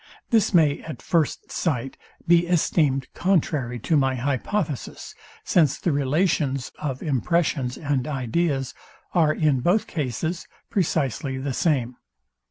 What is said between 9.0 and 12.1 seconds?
are in both cases precisely the same.